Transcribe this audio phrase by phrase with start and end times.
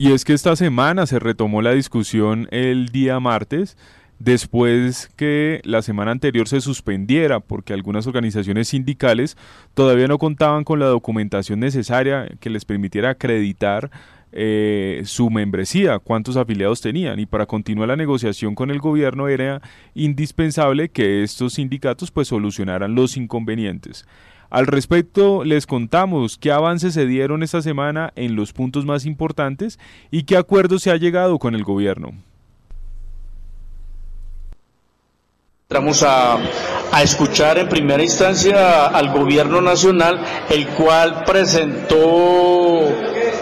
[0.00, 3.76] Y es, que esta semana se retomó la discusión el día martes
[4.18, 9.36] después que la semana anterior se suspendiera porque algunas organizaciones sindicales
[9.74, 13.90] todavía no contaban con la documentación necesaria que les permitiera acreditar
[14.32, 19.62] eh, su membresía, cuántos afiliados tenían y para continuar la negociación con el gobierno era
[19.94, 24.04] indispensable que estos sindicatos pues solucionaran los inconvenientes.
[24.50, 29.78] Al respecto, les contamos qué avances se dieron esta semana en los puntos más importantes
[30.10, 32.12] y qué acuerdo se ha llegado con el gobierno.
[35.68, 36.38] Entramos a,
[36.92, 42.86] a, escuchar en primera instancia al gobierno nacional, el cual presentó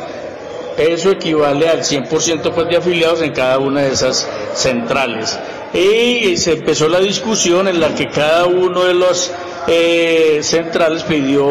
[0.88, 5.38] eso equivale al 100% pues, de afiliados en cada una de esas centrales.
[5.73, 9.32] Y se empezó la discusión en la que cada uno de los
[9.68, 11.48] eh, centrales pidió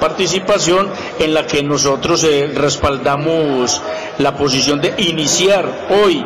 [0.00, 3.80] participación, en la que nosotros eh, respaldamos
[4.18, 6.24] la posición de iniciar hoy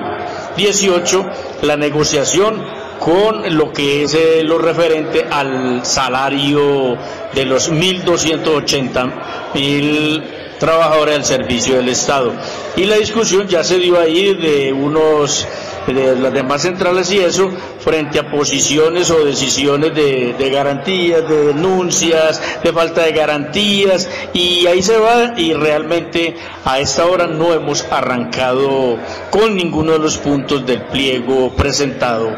[0.56, 1.26] 18
[1.62, 2.64] la negociación
[2.98, 6.96] con lo que es eh, lo referente al salario
[7.34, 9.12] de los 1.280
[9.54, 12.32] mil trabajadores del servicio del Estado.
[12.76, 15.44] Y la discusión ya se dio ahí de unos
[15.88, 21.46] de las demás centrales y eso frente a posiciones o decisiones de, de, garantías, de
[21.46, 27.52] denuncias, de falta de garantías y ahí se va y realmente a esta hora no
[27.52, 28.98] hemos arrancado
[29.30, 32.36] con ninguno de los puntos del pliego presentado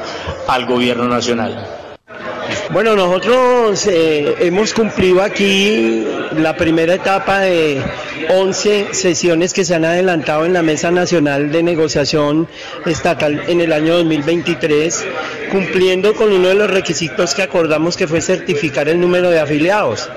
[0.48, 1.82] al gobierno nacional.
[2.70, 7.82] Bueno, nosotros eh, hemos cumplido aquí la primera etapa de
[8.30, 12.48] 11 sesiones que se han adelantado en la Mesa Nacional de Negociación
[12.86, 15.04] Estatal en el año 2023,
[15.50, 20.08] cumpliendo con uno de los requisitos que acordamos que fue certificar el número de afiliados.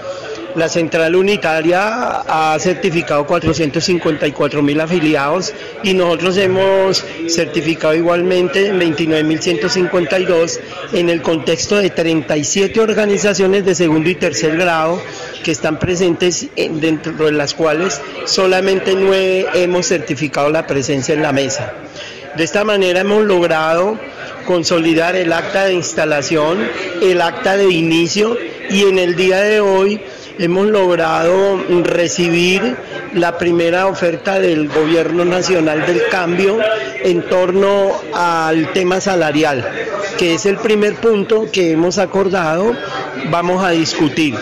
[0.56, 5.54] La central unitaria ha certificado 454 mil afiliados
[5.84, 10.60] y nosotros hemos certificado igualmente 29.152
[10.94, 15.00] en el contexto de 37 organizaciones de segundo y tercer grado
[15.48, 21.32] que están presentes dentro de las cuales solamente nueve hemos certificado la presencia en la
[21.32, 21.72] mesa.
[22.36, 23.98] De esta manera hemos logrado
[24.46, 26.68] consolidar el acta de instalación,
[27.02, 28.38] el acta de inicio
[28.70, 30.02] y en el día de hoy
[30.38, 32.76] hemos logrado recibir
[33.14, 36.60] la primera oferta del Gobierno Nacional del Cambio
[37.06, 39.66] en torno al tema salarial,
[40.18, 42.76] que es el primer punto que hemos acordado,
[43.32, 44.36] vamos a discutir.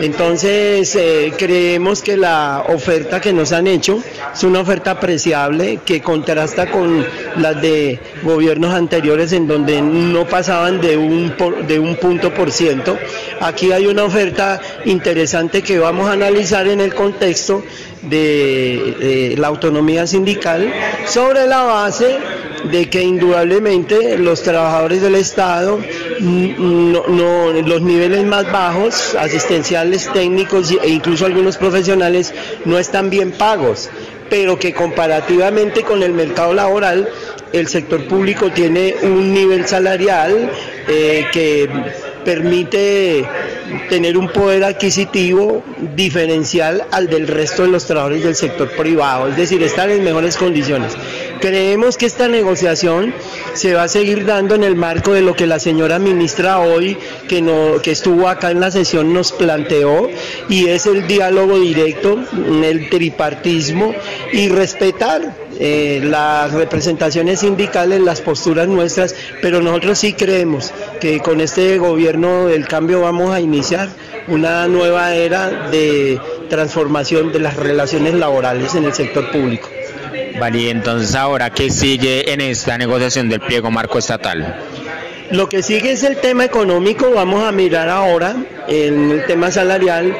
[0.00, 4.02] Entonces, eh, creemos que la oferta que nos han hecho
[4.32, 7.04] es una oferta apreciable que contrasta con
[7.38, 11.34] las de gobiernos anteriores en donde no pasaban de un,
[11.66, 12.98] de un punto por ciento.
[13.40, 17.62] Aquí hay una oferta interesante que vamos a analizar en el contexto
[18.02, 20.72] de la autonomía sindical
[21.06, 22.18] sobre la base
[22.70, 25.78] de que indudablemente los trabajadores del Estado,
[26.20, 32.32] no, los niveles más bajos, asistenciales, técnicos e incluso algunos profesionales,
[32.64, 33.90] no están bien pagos,
[34.28, 37.08] pero que comparativamente con el mercado laboral,
[37.52, 40.50] el sector público tiene un nivel salarial
[40.88, 41.68] eh, que
[42.24, 43.26] permite
[43.88, 45.62] tener un poder adquisitivo
[45.94, 50.36] diferencial al del resto de los trabajadores del sector privado, es decir, estar en mejores
[50.36, 50.92] condiciones.
[51.40, 53.14] Creemos que esta negociación
[53.54, 56.96] se va a seguir dando en el marco de lo que la señora ministra hoy,
[57.28, 60.08] que, no, que estuvo acá en la sesión, nos planteó,
[60.48, 62.18] y es el diálogo directo,
[62.64, 63.94] el tripartismo
[64.32, 71.40] y respetar eh, las representaciones sindicales, las posturas nuestras, pero nosotros sí creemos que con
[71.40, 73.88] este gobierno del cambio vamos a iniciar
[74.28, 79.68] una nueva era de transformación de las relaciones laborales en el sector público.
[80.38, 84.56] Vale, y entonces ahora, ¿qué sigue en esta negociación del pliego marco estatal?
[85.30, 88.36] Lo que sigue es el tema económico, vamos a mirar ahora
[88.68, 90.16] en el tema salarial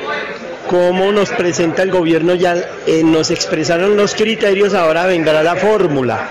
[0.69, 6.29] cómo nos presenta el gobierno, ya eh, nos expresaron los criterios, ahora vendrá la fórmula.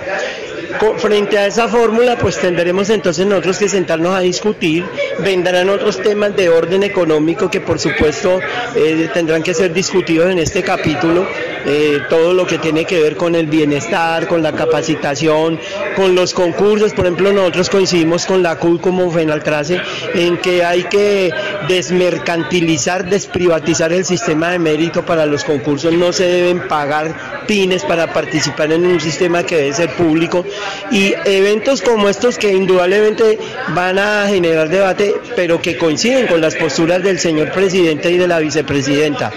[0.97, 4.85] Frente a esa fórmula, pues tendremos entonces nosotros que sentarnos a discutir,
[5.19, 8.39] vendrán otros temas de orden económico que por supuesto
[8.75, 11.27] eh, tendrán que ser discutidos en este capítulo,
[11.65, 15.59] eh, todo lo que tiene que ver con el bienestar, con la capacitación,
[15.95, 19.81] con los concursos, por ejemplo nosotros coincidimos con la CUL como Fenaltrace
[20.13, 21.31] en que hay que
[21.67, 28.13] desmercantilizar, desprivatizar el sistema de mérito para los concursos, no se deben pagar pines para
[28.13, 30.44] participar en un sistema que debe ser público
[30.91, 33.37] y eventos como estos que indudablemente
[33.69, 38.27] van a generar debate, pero que coinciden con las posturas del señor presidente y de
[38.27, 39.31] la vicepresidenta.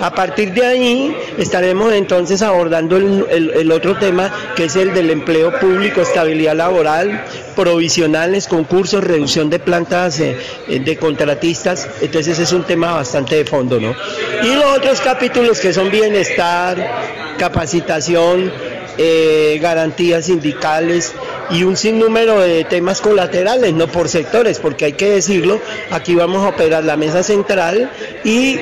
[0.00, 5.58] A partir de ahí estaremos entonces abordando el, otro tema que es el del empleo
[5.60, 7.24] público, estabilidad laboral,
[7.54, 13.78] provisionales, concursos, reducción de plantas eh, de contratistas, entonces es un tema bastante de fondo,
[13.78, 13.94] ¿no?
[14.42, 18.52] Y los otros capítulos que son bienestar, capacitación,
[18.98, 21.12] eh, garantías sindicales
[21.50, 25.60] y un sinnúmero de temas colaterales, no por sectores, porque hay que decirlo,
[25.90, 27.90] aquí vamos a operar la mesa central
[28.24, 28.58] y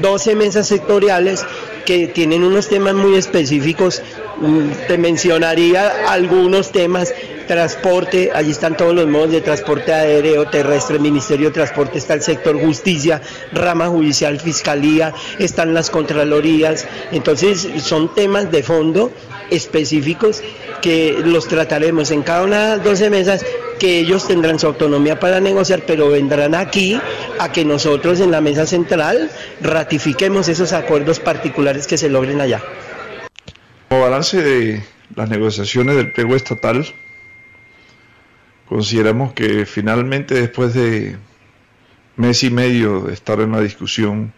[0.00, 1.44] 12 mesas sectoriales
[1.84, 4.02] que tienen unos temas muy específicos.
[4.40, 7.12] Mm, te mencionaría algunos temas
[7.50, 12.22] transporte, allí están todos los modos de transporte aéreo, terrestre, Ministerio de Transporte, está el
[12.22, 13.20] sector justicia,
[13.52, 19.10] rama judicial, fiscalía, están las contralorías, entonces son temas de fondo
[19.50, 20.42] específicos
[20.82, 23.44] que los trataremos en cada una de las 12 mesas
[23.78, 27.00] que ellos tendrán su autonomía para negociar, pero vendrán aquí
[27.38, 29.30] a que nosotros en la mesa central
[29.62, 32.62] ratifiquemos esos acuerdos particulares que se logren allá.
[33.88, 34.82] Como balance de
[35.16, 36.86] las negociaciones del pliego estatal,
[38.70, 41.16] Consideramos que finalmente después de
[42.14, 44.32] mes y medio de estar en la discusión,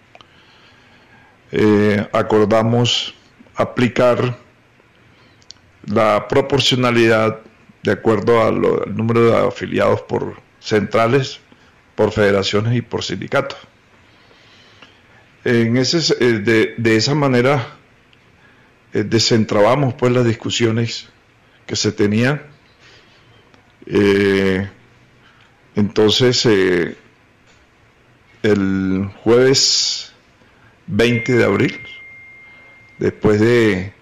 [1.50, 3.14] eh, acordamos
[3.54, 4.38] aplicar
[5.86, 7.40] la proporcionalidad
[7.82, 8.60] de acuerdo al,
[8.94, 11.40] número de afiliados por centrales,
[11.94, 13.58] por federaciones y por sindicatos.
[15.44, 17.66] En ese, eh, de, de, esa manera
[18.92, 21.08] eh, desentrabamos pues las discusiones
[21.66, 22.52] que se tenían
[23.86, 24.68] eh,
[25.74, 26.96] entonces, eh,
[28.42, 30.12] el jueves
[30.86, 31.80] 20 de abril,
[32.98, 33.92] después de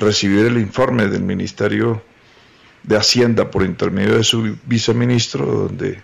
[0.00, 2.02] recibir el informe del Ministerio
[2.82, 6.02] de Hacienda por intermedio de su viceministro, donde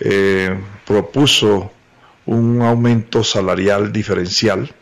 [0.00, 0.56] eh,
[0.86, 1.72] propuso
[2.26, 4.72] un aumento salarial diferencial,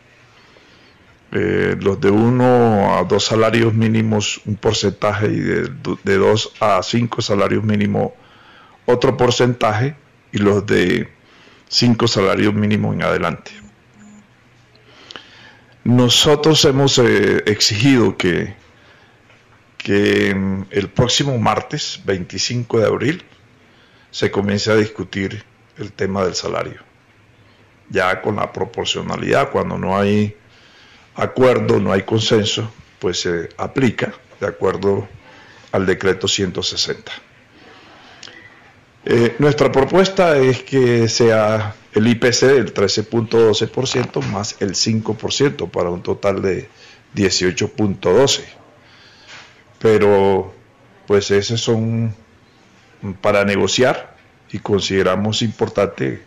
[1.31, 5.69] eh, los de uno a dos salarios mínimos un porcentaje y de,
[6.03, 8.11] de dos a cinco salarios mínimos
[8.85, 9.95] otro porcentaje
[10.31, 11.09] y los de
[11.67, 13.51] cinco salarios mínimos en adelante.
[15.83, 18.55] Nosotros hemos eh, exigido que,
[19.77, 23.23] que mm, el próximo martes 25 de abril
[24.09, 25.43] se comience a discutir
[25.77, 26.79] el tema del salario,
[27.89, 30.37] ya con la proporcionalidad, cuando no hay
[31.15, 35.07] acuerdo, no hay consenso, pues se aplica de acuerdo
[35.73, 37.11] al decreto 160.
[39.05, 46.01] Eh, nuestra propuesta es que sea el IPC del 13.12% más el 5% para un
[46.01, 46.69] total de
[47.15, 48.43] 18.12.
[49.79, 50.53] Pero
[51.05, 52.15] pues esos son
[53.21, 54.15] para negociar
[54.51, 56.23] y consideramos importante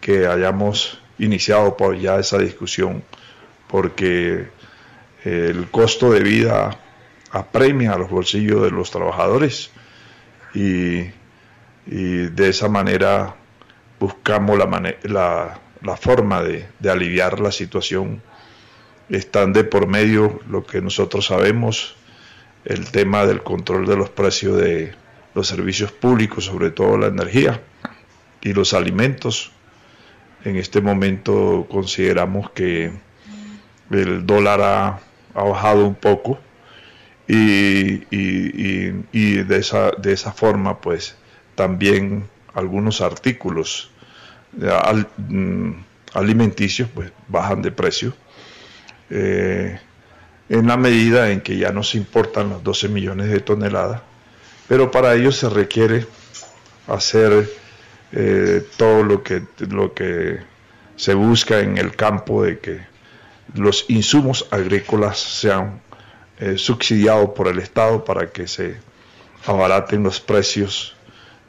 [0.00, 3.02] que hayamos iniciado ya esa discusión
[3.68, 4.48] porque
[5.24, 6.78] el costo de vida
[7.30, 9.70] apremia a los bolsillos de los trabajadores
[10.54, 11.04] y,
[11.86, 13.34] de esa manera
[14.00, 18.22] buscamos la, la, forma de, aliviar la situación.
[19.08, 21.96] Están de por medio lo que nosotros sabemos,
[22.64, 24.94] el tema del control de los precios de
[25.34, 27.60] los servicios públicos, sobre todo la energía
[28.40, 29.52] y los alimentos.
[30.44, 32.92] En este momento consideramos que
[33.90, 35.00] el dólar ha,
[35.34, 36.38] bajado un poco
[37.28, 37.98] y,
[39.44, 41.16] de, esa, de esa forma pues
[41.60, 43.90] también algunos artículos
[45.28, 45.72] mm,
[46.14, 48.14] alimenticios pues bajan de precio.
[49.10, 49.78] Eh,
[50.48, 54.00] en la medida en que ya no se importan los 12 millones de toneladas
[54.70, 56.06] pero para ello se requiere
[56.86, 57.50] hacer
[58.12, 60.38] eh, todo lo que, lo que
[60.96, 62.80] se busca en el campo de que
[63.54, 65.82] los insumos agrícolas sean
[66.38, 68.76] eh, subsidiados por el Estado para que se
[69.44, 70.94] abaraten los precios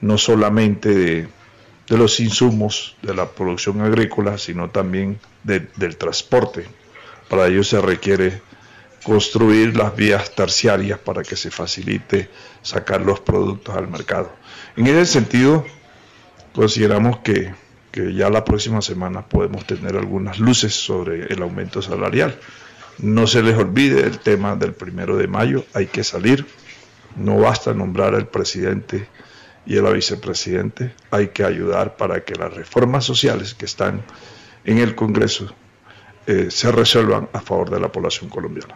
[0.01, 1.27] no solamente de,
[1.97, 6.65] los insumos de la producción agrícola, sino también del transporte.
[7.29, 8.41] Para ello se requiere
[9.03, 12.29] construir las vías terciarias para que se facilite
[12.61, 14.31] sacar los productos al mercado.
[14.75, 15.65] En ese sentido,
[16.53, 17.53] consideramos que,
[17.91, 22.39] que ya la próxima semana podemos tener algunas luces sobre el aumento salarial.
[22.99, 26.45] No se les olvide el tema del primero de mayo, hay que salir,
[27.15, 29.07] no basta nombrar al presidente
[29.65, 34.01] y la vicepresidente, hay que ayudar para que las reformas sociales que están
[34.65, 35.53] en el Congreso
[36.27, 38.75] eh, se resuelvan a favor de la población colombiana.